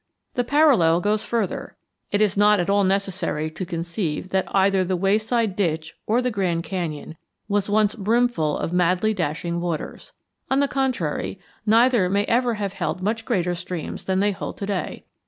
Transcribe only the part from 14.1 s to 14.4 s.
they